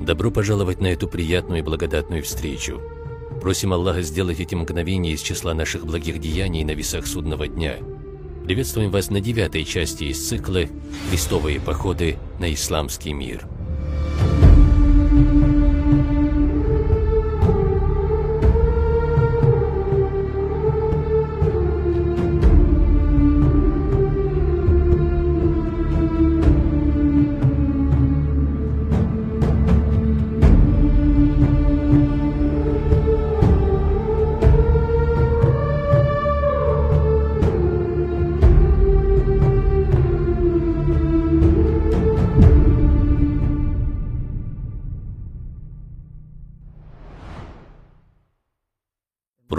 [0.00, 2.80] Добро пожаловать на эту приятную и благодатную встречу.
[3.42, 7.76] Просим Аллаха сделать эти мгновения из числа наших благих деяний на весах судного дня.
[8.44, 10.62] Приветствуем вас на девятой части из цикла
[11.10, 13.46] «Крестовые походы на исламский мир».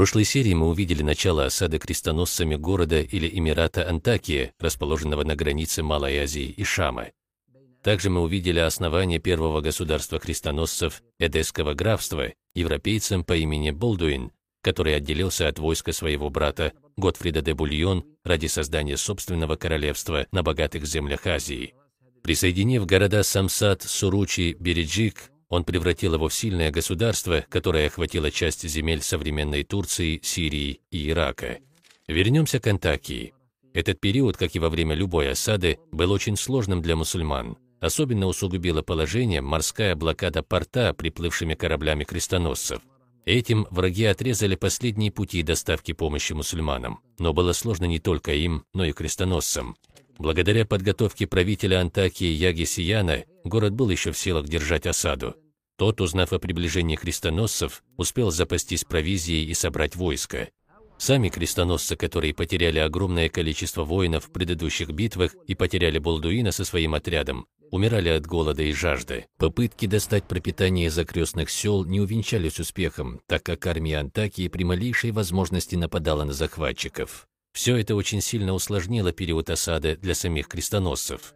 [0.01, 6.17] Прошлой серии мы увидели начало осады крестоносцами города или Эмирата Антакия, расположенного на границе Малой
[6.17, 7.11] Азии и Шама.
[7.83, 14.31] Также мы увидели основание первого государства крестоносцев Эдесского графства европейцем по имени Болдуин,
[14.63, 20.87] который отделился от войска своего брата Готфрида де Бульон ради создания собственного королевства на богатых
[20.87, 21.75] землях Азии.
[22.23, 29.01] Присоединив города Самсат, Суручи, Береджик, он превратил его в сильное государство, которое охватило часть земель
[29.01, 31.59] современной Турции, Сирии и Ирака.
[32.07, 33.33] Вернемся к Антакии.
[33.73, 37.57] Этот период, как и во время любой осады, был очень сложным для мусульман.
[37.81, 42.81] Особенно усугубило положение морская блокада порта приплывшими кораблями крестоносцев.
[43.25, 47.01] Этим враги отрезали последние пути доставки помощи мусульманам.
[47.19, 49.75] Но было сложно не только им, но и крестоносцам.
[50.17, 55.35] Благодаря подготовке правителя Антакии Яги Сияна, город был еще в силах держать осаду.
[55.81, 60.49] Тот, узнав о приближении крестоносцев, успел запастись провизией и собрать войско.
[60.99, 66.93] Сами крестоносцы, которые потеряли огромное количество воинов в предыдущих битвах и потеряли Болдуина со своим
[66.93, 69.25] отрядом, умирали от голода и жажды.
[69.39, 75.09] Попытки достать пропитание из окрестных сел не увенчались успехом, так как армия Антакии при малейшей
[75.09, 77.25] возможности нападала на захватчиков.
[77.53, 81.33] Все это очень сильно усложнило период осады для самих крестоносцев.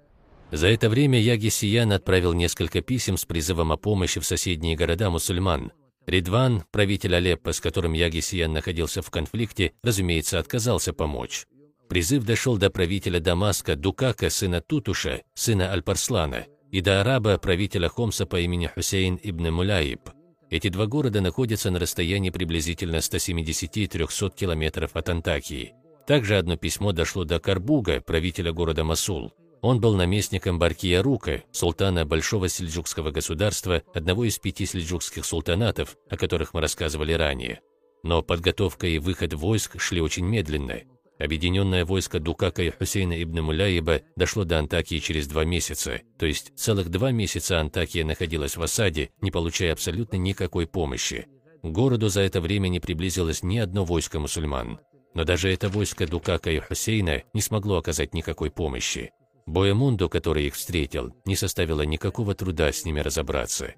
[0.52, 5.10] За это время Яги Сиян отправил несколько писем с призывом о помощи в соседние города
[5.10, 5.72] мусульман.
[6.06, 11.46] Ридван, правитель Алеппо, с которым Яги Сиян находился в конфликте, разумеется, отказался помочь.
[11.90, 18.26] Призыв дошел до правителя Дамаска Дукака, сына Тутуша, сына Аль-Парслана, и до араба, правителя Хомса
[18.26, 20.10] по имени Хусейн ибн Муляиб.
[20.50, 25.74] Эти два города находятся на расстоянии приблизительно 170-300 километров от Антакии.
[26.06, 29.34] Также одно письмо дошло до Карбуга, правителя города Масул.
[29.66, 36.18] Он был наместником Баркия Рука, султана Большого сельджукского государства, одного из пяти сельджукских султанатов, о
[36.18, 37.62] которых мы рассказывали ранее.
[38.04, 40.82] Но подготовка и выход войск шли очень медленно.
[41.18, 46.56] Объединенное войско Дукака и Хусейна ибн Муляеба дошло до Антакии через два месяца, то есть
[46.56, 51.26] целых два месяца Антакия находилась в осаде, не получая абсолютно никакой помощи.
[51.64, 54.80] К городу за это время не приблизилось ни одно войско мусульман.
[55.16, 59.12] Но даже это войско Дукака и Хусейна не смогло оказать никакой помощи.
[59.46, 63.76] Боемунду, который их встретил, не составило никакого труда с ними разобраться.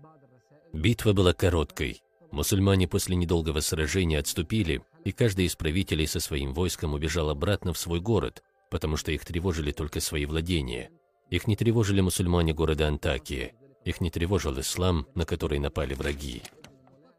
[0.72, 2.02] Битва была короткой.
[2.32, 7.78] Мусульмане после недолгого сражения отступили, и каждый из правителей со своим войском убежал обратно в
[7.78, 10.90] свой город, потому что их тревожили только свои владения.
[11.30, 16.44] Их не тревожили мусульмане города Антакия, их не тревожил ислам, на который напали враги.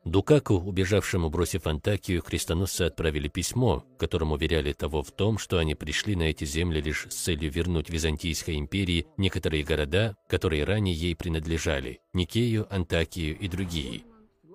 [0.08, 6.16] Дукаку, убежавшему бросив Антакию, крестоносцы отправили письмо, которым уверяли того в том, что они пришли
[6.16, 12.00] на эти земли лишь с целью вернуть Византийской империи некоторые города, которые ранее ей принадлежали–
[12.14, 14.04] Никею, Антакию и другие.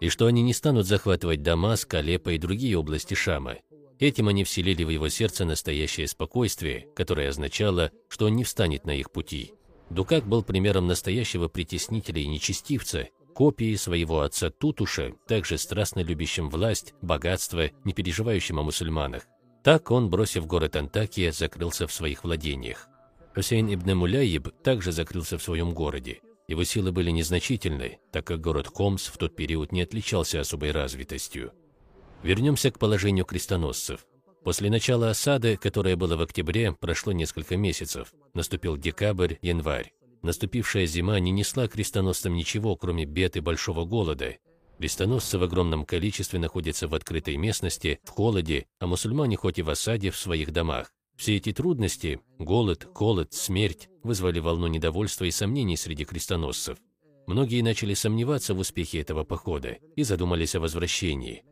[0.01, 3.57] И что они не станут захватывать Дамаск, Алеппо и другие области Шама.
[3.99, 8.95] Этим они вселили в его сердце настоящее спокойствие, которое означало, что он не встанет на
[8.97, 9.53] их пути.
[9.91, 16.93] Дукак был примером настоящего притеснителя и нечестивца, копией своего отца Тутуша, также страстно любящим власть,
[17.01, 19.23] богатство, не переживающим о мусульманах.
[19.63, 22.87] Так он, бросив город Антакия, закрылся в своих владениях.
[23.33, 26.21] Хусейн ибн Муляйиб также закрылся в своем городе.
[26.47, 31.53] Его силы были незначительны, так как город Хомс в тот период не отличался особой развитостью.
[32.21, 34.05] Вернемся к положению крестоносцев.
[34.43, 38.13] После начала осады, которое было в октябре, прошло несколько месяцев.
[38.33, 39.93] Наступил декабрь, январь.
[40.23, 44.37] Наступившая зима не несла крестоносцам ничего, кроме бед и большого голода.
[44.79, 49.69] Крестоносцы в огромном количестве находятся в открытой местности, в холоде, а мусульмане хоть и в
[49.69, 50.91] осаде в своих домах.
[51.17, 56.77] Все эти трудности– голод, холод, смерть– вызвали волну недовольства и сомнений среди крестоносцев.
[57.27, 61.43] Многие начали сомневаться в успехе этого похода и задумались о возвращении.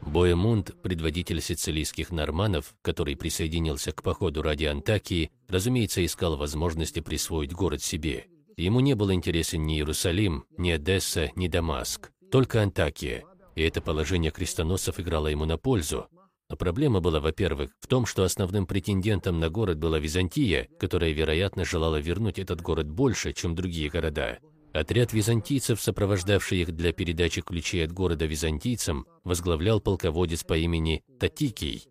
[0.00, 7.82] Боемунд, предводитель сицилийских норманов, который присоединился к походу ради Антакии, разумеется, искал возможности присвоить город
[7.82, 8.26] себе.
[8.56, 13.24] Ему не был интересен ни Иерусалим, ни Одесса, ни Дамаск, только Антакия.
[13.54, 16.06] И это положение крестоносцев играло ему на пользу.
[16.48, 21.64] Но проблема была, во-первых, в том, что основным претендентом на город была Византия, которая, вероятно,
[21.64, 24.38] желала вернуть этот город больше, чем другие города.
[24.72, 31.86] Отряд византийцев, сопровождавший их для передачи ключей от города византийцам, возглавлял полководец по имени Татикий.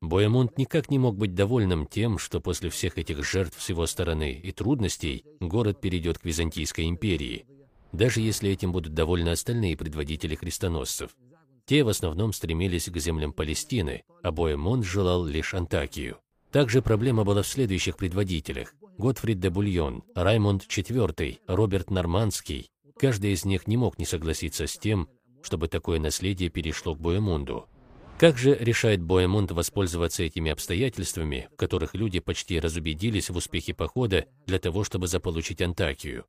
[0.00, 4.32] Боемунд никак не мог быть довольным тем, что после всех этих жертв с его стороны
[4.32, 7.46] и трудностей город перейдет к Византийской империи,
[7.92, 11.10] даже если этим будут довольны остальные предводители крестоносцев.
[11.66, 16.18] Те в основном стремились к землям Палестины, а Боемунд желал лишь Антакию.
[16.52, 18.74] Также проблема была в следующих предводителях.
[18.96, 22.70] Готфрид де Бульон, Раймонд IV, Роберт Нормандский.
[22.98, 25.08] Каждый из них не мог не согласиться с тем,
[25.42, 27.68] чтобы такое наследие перешло к Боемунду.
[28.18, 34.26] Как же решает Боемунд воспользоваться этими обстоятельствами, в которых люди почти разубедились в успехе похода
[34.44, 36.24] для того, чтобы заполучить Антакию?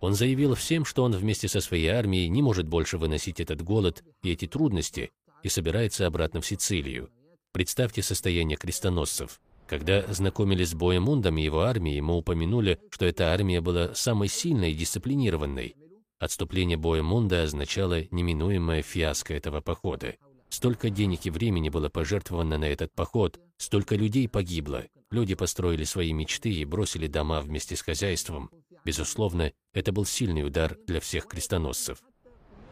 [0.00, 4.02] Он заявил всем, что он вместе со своей армией не может больше выносить этот голод
[4.22, 5.10] и эти трудности
[5.42, 7.10] и собирается обратно в Сицилию.
[7.52, 9.38] Представьте состояние крестоносцев.
[9.66, 14.72] Когда знакомились с Боемундом и его армией, мы упомянули, что эта армия была самой сильной
[14.72, 15.76] и дисциплинированной.
[16.18, 20.14] Отступление Боемунда означало неминуемое фиаско этого похода.
[20.54, 24.84] Столько денег и времени было пожертвовано на этот поход, столько людей погибло.
[25.10, 28.52] Люди построили свои мечты и бросили дома вместе с хозяйством.
[28.84, 31.98] Безусловно, это был сильный удар для всех крестоносцев.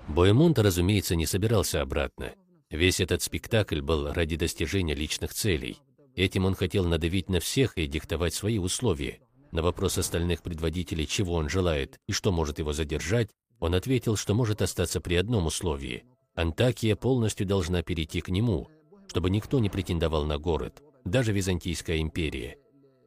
[0.07, 2.35] Боемунд, разумеется, не собирался обратно.
[2.71, 5.79] Весь этот спектакль был ради достижения личных целей.
[6.15, 9.19] Этим он хотел надавить на всех и диктовать свои условия.
[9.51, 14.35] На вопрос остальных предводителей, чего он желает и что может его задержать, он ответил, что
[14.35, 16.05] может остаться при одном условии.
[16.35, 18.69] Антакия полностью должна перейти к нему,
[19.09, 22.59] чтобы никто не претендовал на город, даже Византийская империя.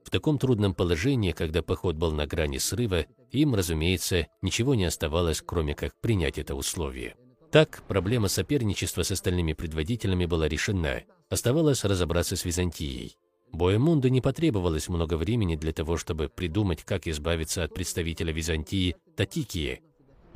[0.03, 5.41] В таком трудном положении, когда поход был на грани срыва, им, разумеется, ничего не оставалось,
[5.41, 7.15] кроме как принять это условие.
[7.51, 13.17] Так, проблема соперничества с остальными предводителями была решена, Оставалось разобраться с Византией.
[13.51, 19.81] Боемунду не потребовалось много времени для того, чтобы придумать, как избавиться от представителя Византии Татикии.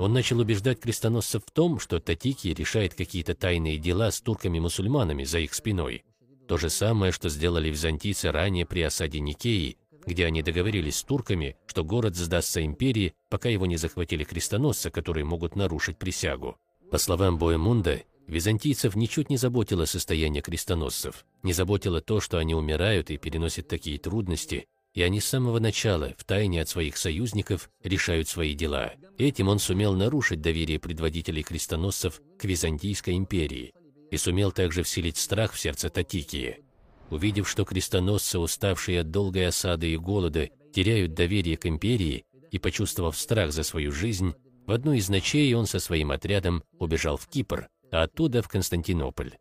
[0.00, 5.40] Он начал убеждать крестоносцев в том, что Татикий решает какие-то тайные дела с турками-мусульманами за
[5.40, 6.04] их спиной.
[6.48, 9.76] То же самое, что сделали византийцы ранее при осаде Никеи,
[10.06, 15.26] где они договорились с турками, что город сдастся империи, пока его не захватили крестоносцы, которые
[15.26, 16.56] могут нарушить присягу.
[16.90, 23.10] По словам Боемунда, Византийцев ничуть не заботило состояние крестоносцев, не заботило то, что они умирают
[23.10, 28.28] и переносят такие трудности, и они с самого начала, в тайне от своих союзников, решают
[28.28, 28.92] свои дела.
[29.18, 33.72] Этим он сумел нарушить доверие предводителей крестоносцев к Византийской империи
[34.10, 36.64] и сумел также вселить страх в сердце Татикии.
[37.10, 43.16] Увидев, что крестоносцы, уставшие от долгой осады и голода, теряют доверие к империи и почувствовав
[43.16, 44.34] страх за свою жизнь,
[44.66, 49.32] в одну из ночей он со своим отрядом убежал в Кипр, а оттуда в Константинополь.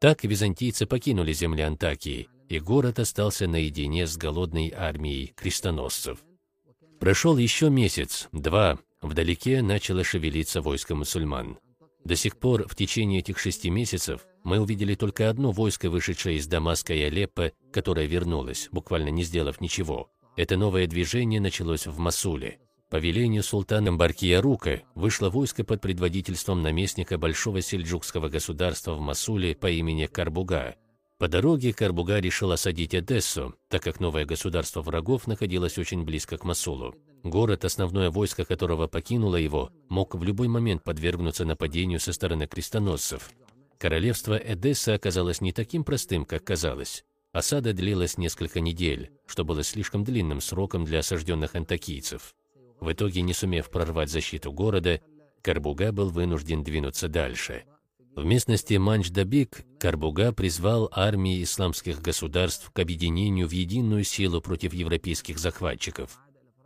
[0.00, 6.18] Так византийцы покинули земли Антакии, и город остался наедине с голодной армией крестоносцев.
[7.00, 11.58] Прошел еще месяц, два, вдалеке начало шевелиться войско мусульман.
[12.04, 16.46] До сих пор, в течение этих шести месяцев, мы увидели только одно войско, вышедшее из
[16.46, 20.08] Дамаска и Алеппо, которое вернулось, буквально не сделав ничего.
[20.36, 22.60] Это новое движение началось в Масуле.
[22.90, 29.68] По велению султана Баркиярука вышло войско под предводительством наместника Большого сельджукского государства в Масуле по
[29.68, 30.76] имени Карбуга.
[31.18, 36.44] По дороге Карбуга решил осадить Одессу, так как новое государство врагов находилось очень близко к
[36.44, 36.94] Масулу.
[37.22, 43.30] Город, основное войско которого покинуло его, мог в любой момент подвергнуться нападению со стороны крестоносцев.
[43.78, 47.02] Королевство Эдесса оказалось не таким простым, как казалось.
[47.32, 52.34] Осада длилась несколько недель, что было слишком длинным сроком для осажденных антакийцев.
[52.80, 55.00] В итоге, не сумев прорвать защиту города,
[55.40, 57.64] Карбуга был вынужден двинуться дальше.
[58.16, 65.38] В местности Манч-Дабик Карбуга призвал армии исламских государств к объединению в единую силу против европейских
[65.38, 66.18] захватчиков.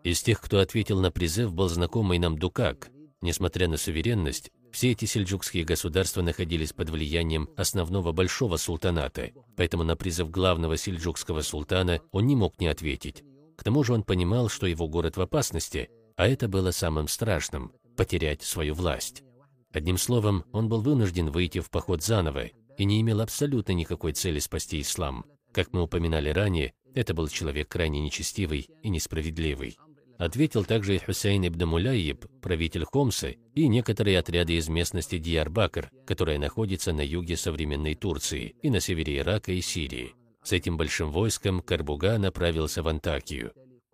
[0.04, 2.90] Из тех, кто ответил на призыв, был знакомый нам Дукак.
[3.20, 9.96] Несмотря на суверенность, все эти сельджукские государства находились под влиянием основного большого султаната, поэтому на
[9.96, 13.24] призыв главного сельджукского султана он не мог не ответить.
[13.58, 17.72] К тому же он понимал, что его город в опасности, а это было самым страшным–
[17.96, 19.24] потерять свою власть.
[19.72, 22.46] Одним словом, он был вынужден выйти в поход заново
[22.76, 25.24] и не имел абсолютно никакой цели спасти ислам.
[25.52, 29.78] Как мы упоминали ранее, это был человек крайне нечестивый и несправедливый.
[30.18, 36.38] Ответил также и Хусейн ибн Муляйиб, правитель Хомса, и некоторые отряды из местности Диарбакр, которая
[36.38, 40.14] находится на юге современной Турции и на севере Ирака и Сирии.
[40.42, 43.52] С этим большим войском Карбуга направился в Антакию.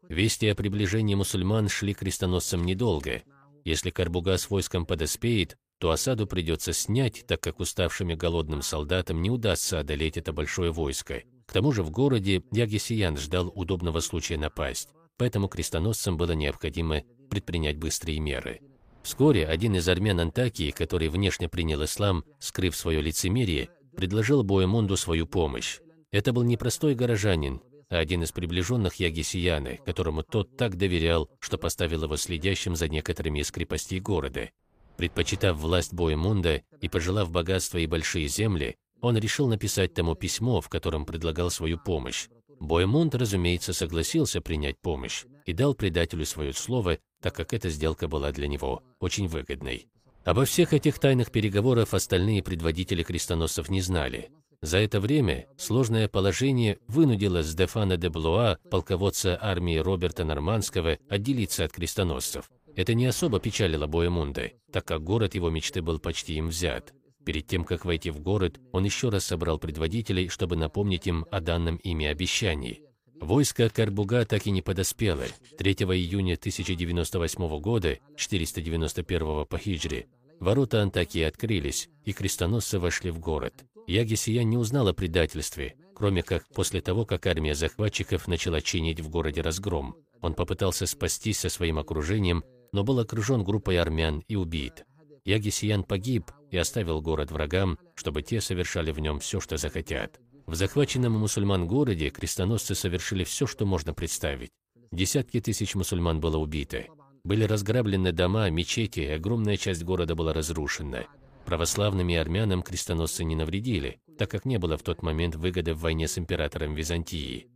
[0.09, 3.23] Вести о приближении мусульман шли крестоносцам недолго.
[3.65, 9.31] Если Карбуга с войском подоспеет, то осаду придется снять, так как уставшим голодным солдатам не
[9.31, 11.23] удастся одолеть это большое войско.
[11.47, 17.77] К тому же в городе Ягисиян ждал удобного случая напасть, поэтому крестоносцам было необходимо предпринять
[17.77, 18.61] быстрые меры.
[19.03, 25.27] Вскоре один из армян Антакии, который внешне принял ислам, скрыв свое лицемерие, предложил Боемонду свою
[25.27, 25.79] помощь.
[26.11, 31.57] Это был не простой горожанин, а один из приближенных Ягисияны, которому тот так доверял, что
[31.57, 34.51] поставил его следящим за некоторыми из крепостей города.
[34.97, 40.69] Предпочитав власть Боемунда и пожелав богатства и большие земли, он решил написать тому письмо, в
[40.69, 42.29] котором предлагал свою помощь.
[42.61, 48.33] Боемунд, разумеется, согласился принять помощь и дал предателю свое слово, так как эта сделка была
[48.33, 49.87] для него очень выгодной.
[50.25, 54.31] Обо всех этих тайных переговорах остальные предводители крестоносцев не знали.
[54.63, 61.73] За это время сложное положение вынудило Стефана де Блуа, полководца армии Роберта Нормандского, отделиться от
[61.73, 62.51] крестоносцев.
[62.77, 66.93] Это не особо печалило Боемунда, так как город его мечты был почти им взят.
[67.25, 71.41] Перед тем, как войти в город, он еще раз собрал предводителей, чтобы напомнить им о
[71.41, 72.83] данном ими обещании.
[73.19, 75.25] Войско Карбуга так и не подоспело.
[75.57, 80.07] 3 июня 1098 года, 491 по хиджре,
[80.39, 83.65] ворота Антакии открылись, и крестоносцы вошли в город.
[83.87, 89.09] Ягисия не узнал о предательстве, кроме как после того, как армия захватчиков начала чинить в
[89.09, 89.97] городе разгром.
[90.21, 92.45] Он попытался спастись со своим окружением,
[92.77, 94.85] но был окружен группой армян и убит.
[95.25, 100.21] Ягисиян погиб и оставил город врагам, чтобы те совершали в нем все, что захотят.
[100.45, 104.51] В захваченном мусульман городе крестоносцы совершили все, что можно представить.
[104.93, 106.85] Десятки тысяч мусульман было убито.
[107.25, 111.07] Были разграблены дома, мечети, огромная часть города была разрушена.
[111.47, 115.81] Православным и армянам крестоносцы не навредили, так как не было в тот момент выгоды в
[115.81, 117.49] войне с императором Византии.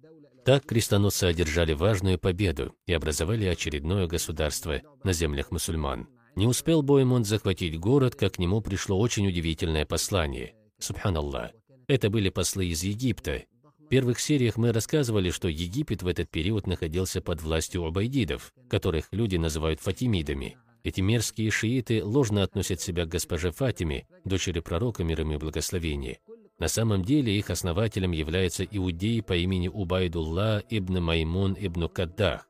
[0.44, 6.08] Так крестоносцы одержали важную победу и образовали очередное государство на землях мусульман.
[6.36, 10.54] Не успел Боемонт захватить город, как к нему пришло очень удивительное послание.
[10.78, 11.50] Субханаллах.
[11.88, 13.42] Это были послы из Египта.
[13.78, 19.08] В первых сериях мы рассказывали, что Египет в этот период находился под властью обайдидов, которых
[19.10, 20.56] люди называют фатимидами.
[20.82, 26.18] Эти мерзкие шииты ложно относят себя к госпоже Фатиме, дочери пророка мир ему и благословения.
[26.60, 32.46] На самом деле их основателем является иудей по имени Убайдулла ибн Маймун ибн Каддах.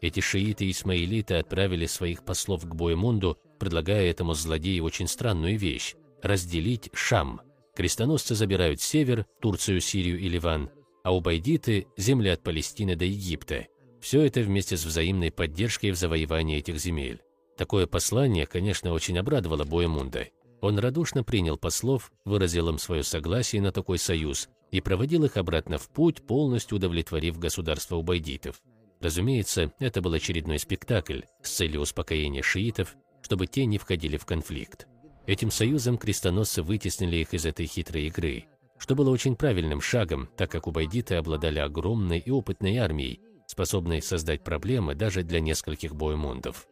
[0.00, 7.40] Эти шииты-исмаилиты отправили своих послов к Боемунду, предлагая этому злодею очень странную вещь– разделить Шам.
[7.74, 10.70] Крестоносцы забирают север, Турцию, Сирию и Ливан,
[11.02, 13.66] а убайдиты– земли от Палестины до Египта.
[14.00, 17.22] Все это вместе с взаимной поддержкой в завоевании этих земель.
[17.56, 20.28] Такое послание, конечно, очень обрадовало Боемунда.
[20.60, 25.78] Он радушно принял послов, выразил им свое согласие на такой союз и проводил их обратно
[25.78, 28.60] в путь, полностью удовлетворив государство убайдитов.
[29.00, 34.88] Разумеется, это был очередной спектакль с целью успокоения шиитов, чтобы те не входили в конфликт.
[35.26, 38.46] Этим союзом крестоносцы вытеснили их из этой хитрой игры,
[38.78, 44.42] что было очень правильным шагом, так как убайдиты обладали огромной и опытной армией, способной создать
[44.42, 46.66] проблемы даже для нескольких боемондов.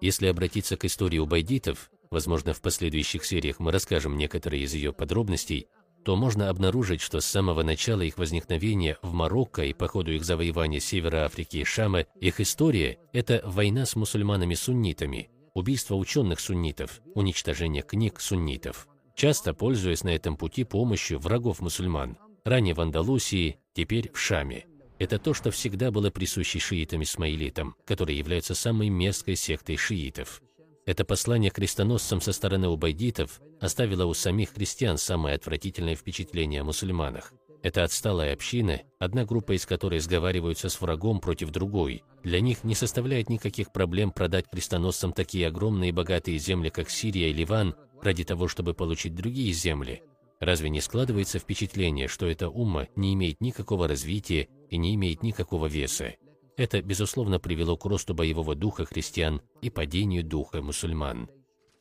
[0.00, 5.68] Если обратиться к истории убайдитов, возможно, в последующих сериях мы расскажем некоторые из ее подробностей,
[6.04, 10.24] то можно обнаружить, что с самого начала их возникновения в Марокко и по ходу их
[10.24, 17.82] завоевания Севера Африки и Шама, их история– это война с мусульманами-суннитами, убийство ученых суннитов, уничтожение
[17.82, 18.86] книг суннитов,
[19.16, 24.66] часто пользуясь на этом пути помощью врагов мусульман, ранее в Андалусии, теперь в Шаме.
[24.98, 30.40] Это то, что всегда было присуще шиитам-исмаилитам, которые являются самой мерзкой сектой шиитов.
[30.86, 37.32] Это послание крестоносцам со стороны убайдитов оставило у самих христиан самое отвратительное впечатление о мусульманах.
[37.64, 42.04] Это отсталая община, одна группа из которой сговариваются с врагом против другой.
[42.22, 47.30] Для них не составляет никаких проблем продать крестоносцам такие огромные и богатые земли, как Сирия
[47.30, 50.04] и Ливан, ради того, чтобы получить другие земли.
[50.38, 55.66] Разве не складывается впечатление, что эта умма не имеет никакого развития и не имеет никакого
[55.66, 56.14] веса?
[56.56, 61.28] Это, безусловно, привело к росту боевого духа христиан и падению духа мусульман.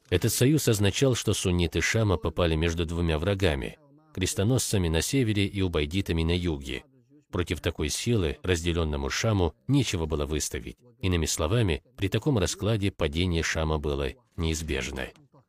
[0.10, 3.78] Этот союз означал, что сунниты Шама попали между двумя врагами–
[4.14, 6.84] крестоносцами на севере и убайдитами на юге.
[7.32, 10.78] Против такой силы, разделенному Шаму, нечего было выставить.
[11.00, 15.08] Иными словами, при таком раскладе падение Шама было неизбежно.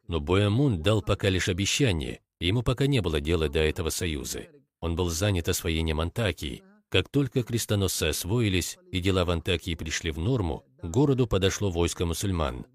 [0.09, 4.47] Но Боямун дал пока лишь обещание, ему пока не было дела до этого союза.
[4.81, 10.19] Он был занят освоением Антакии, как только крестоносцы освоились и дела в Антакии пришли в
[10.19, 12.67] норму, к городу подошло войско мусульман.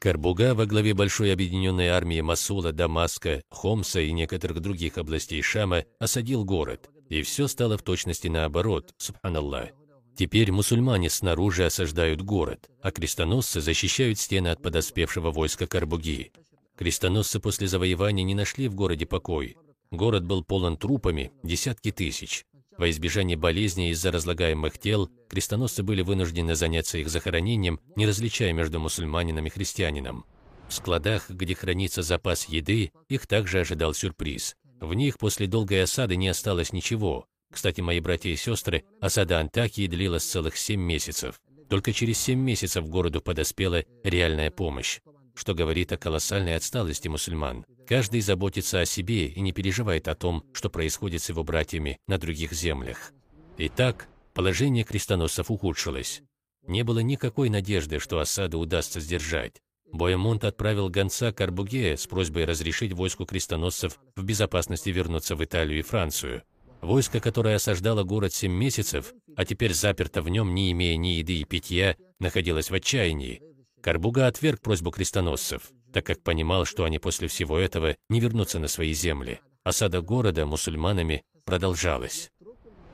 [0.00, 6.44] Карбуга во главе большой объединенной армии Масула, Дамаска, Хомса и некоторых других областей Шама осадил
[6.44, 9.70] город, и все стало в точности наоборот, субханаллах.
[10.16, 16.32] Теперь мусульмане снаружи осаждают город, а крестоносцы защищают стены от подоспевшего войска Карбуги.
[16.76, 19.56] Крестоносцы после завоевания не нашли в городе покой.
[19.90, 22.44] Город был полон трупами, десятки тысяч.
[22.78, 28.78] Во избежание болезней из-за разлагаемых тел, крестоносцы были вынуждены заняться их захоронением, не различая между
[28.78, 30.24] мусульманином и христианином.
[30.68, 34.54] В складах, где хранится запас еды, их также ожидал сюрприз.
[34.80, 37.26] В них после долгой осады не осталось ничего.
[37.52, 41.40] Кстати, мои братья и сестры, осада Антакии длилась целых семь месяцев.
[41.68, 45.00] Только через семь месяцев городу подоспела реальная помощь
[45.38, 47.64] что говорит о колоссальной отсталости мусульман.
[47.88, 52.18] Каждый заботится о себе и не переживает о том, что происходит с его братьями на
[52.18, 53.12] других землях.
[53.56, 56.20] Итак, положение крестоносцев ухудшилось.
[56.66, 59.62] Не было никакой надежды, что осаду удастся сдержать.
[59.90, 65.78] Боемонт отправил гонца к Арбуге с просьбой разрешить войску крестоносцев в безопасности вернуться в Италию
[65.78, 66.42] и Францию.
[66.82, 71.38] Войско, которое осаждало город семь месяцев, а теперь заперто в нем, не имея ни еды
[71.38, 73.40] и питья, находилось в отчаянии.
[73.80, 78.68] Карбуга отверг просьбу крестоносцев, так как понимал, что они после всего этого не вернутся на
[78.68, 79.40] свои земли.
[79.64, 82.30] Осада города мусульманами продолжалась.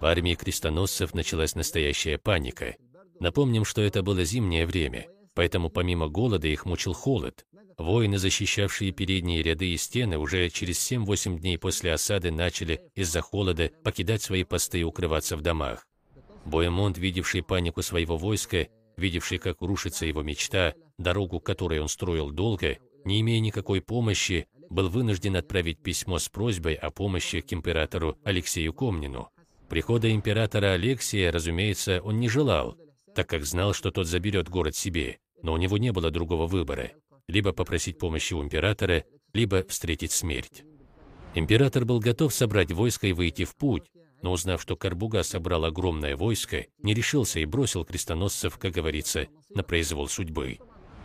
[0.00, 2.76] В армии крестоносцев началась настоящая паника.
[3.20, 7.44] Напомним, что это было зимнее время, поэтому помимо голода их мучил холод.
[7.76, 13.70] Воины, защищавшие передние ряды и стены, уже через 7-8 дней после осады начали из-за холода
[13.84, 15.86] покидать свои посты и укрываться в домах.
[16.46, 22.78] Боемонт, видевший панику своего войска, видевший, как рушится его мечта, дорогу, которой он строил долго,
[23.04, 28.72] не имея никакой помощи, был вынужден отправить письмо с просьбой о помощи к императору Алексею
[28.72, 29.28] Комнину.
[29.68, 32.76] Прихода императора Алексия, разумеется, он не желал,
[33.14, 36.92] так как знал, что тот заберет город себе, но у него не было другого выбора–
[37.28, 40.64] либо попросить помощи у императора, либо встретить смерть.
[41.34, 43.90] Император был готов собрать войско и выйти в путь,
[44.22, 49.62] но узнав, что Карбуга собрал огромное войско, не решился и бросил крестоносцев, как говорится, на
[49.62, 50.58] произвол судьбы.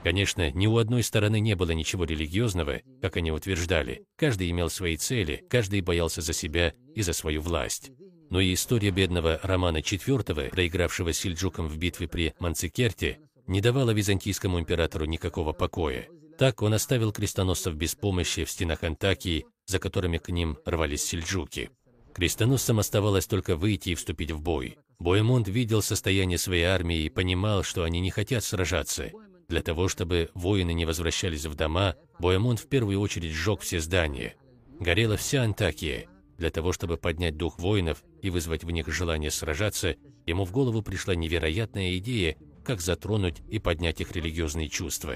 [0.03, 4.06] Конечно, ни у одной стороны не было ничего религиозного, как они утверждали.
[4.15, 7.92] Каждый имел свои цели, каждый боялся за себя и за свою власть.
[8.29, 14.59] Но и история бедного Романа IV, проигравшего сельджукам в битве при Манцикерте, не давала византийскому
[14.59, 16.07] императору никакого покоя.
[16.38, 21.72] Так он оставил крестоносцев без помощи в стенах Антакии, за которыми к ним рвались сельджуки.
[22.14, 24.77] Крестоносцам оставалось только выйти и вступить в бой.
[25.00, 29.12] Боемонт видел состояние своей армии и понимал, что они не хотят сражаться.
[29.50, 34.35] Для того, чтобы воины не возвращались в дома, Боемонт в первую очередь сжег все здания.
[34.79, 36.07] Горела вся Антакия.
[36.38, 39.96] Для того, чтобы поднять дух воинов и вызвать в них желание сражаться,
[40.27, 45.16] ему в голову пришла невероятная идея, как затронуть и поднять их религиозные чувства.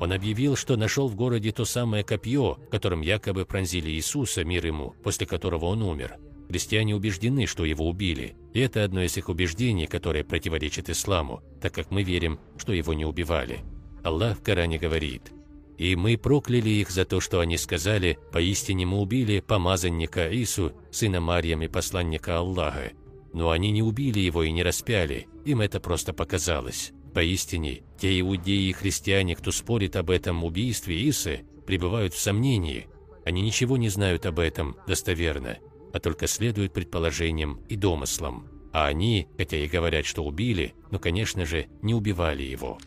[0.00, 4.94] Он объявил, что нашел в городе то самое копье, которым якобы пронзили Иисуса, мир ему,
[5.04, 6.16] после которого он умер.
[6.48, 11.74] Христиане убеждены, что его убили, и это одно из их убеждений, которое противоречит исламу, так
[11.74, 13.60] как мы верим, что его не убивали.
[14.04, 15.32] Аллах в Коране говорит,
[15.76, 21.20] «И мы прокляли их за то, что они сказали, поистине мы убили помазанника Ису, сына
[21.20, 22.92] Марьям и посланника Аллаха.
[23.32, 26.92] Но они не убили его и не распяли, им это просто показалось.
[27.12, 32.86] Поистине, те иудеи и христиане, кто спорит об этом убийстве Исы, пребывают в сомнении.
[33.24, 35.58] Они ничего не знают об этом достоверно,
[35.96, 38.48] а только следуют предположениям и домыслам.
[38.70, 42.78] А они, хотя и говорят, что убили, но, конечно же, не убивали его.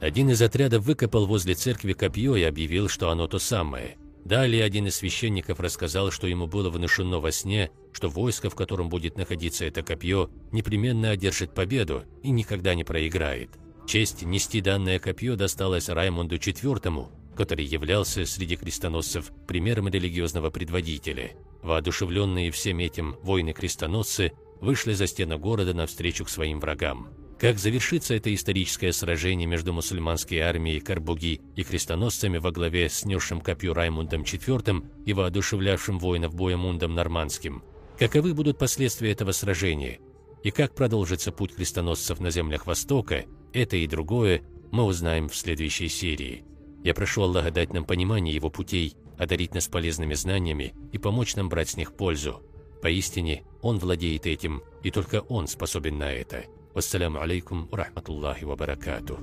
[0.00, 3.96] Один из отрядов выкопал возле церкви копье и объявил, что оно то самое.
[4.24, 8.88] Далее один из священников рассказал, что ему было внушено во сне, что войско, в котором
[8.88, 13.50] будет находиться это копье, непременно одержит победу и никогда не проиграет.
[13.88, 21.32] Честь нести данное копье досталась Раймонду IV, который являлся среди крестоносцев примером религиозного предводителя.
[21.62, 27.08] Воодушевленные всем этим воины-крестоносцы вышли за стены города навстречу к своим врагам.
[27.38, 33.40] Как завершится это историческое сражение между мусульманской армией Карбуги и крестоносцами во главе с несшим
[33.40, 37.64] копью Раймундом IV и воодушевлявшим воинов Боемундом Нормандским?
[37.98, 39.98] Каковы будут последствия этого сражения?
[40.44, 45.88] И как продолжится путь крестоносцев на землях Востока, это и другое мы узнаем в следующей
[45.88, 46.44] серии.
[46.84, 51.48] Я прошу Аллаха дать нам понимание Его путей, одарить нас полезными знаниями и помочь нам
[51.48, 52.42] брать с них пользу.
[52.82, 56.44] Поистине, Он владеет этим, и только Он способен на это.
[56.74, 59.18] Вассаляму алейкум ва рахматуллахи ва баракатуh.